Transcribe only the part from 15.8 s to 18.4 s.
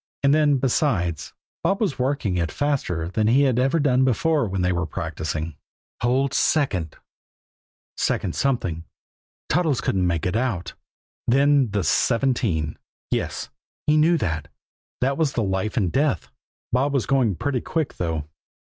death. Bob was going pretty quick, though.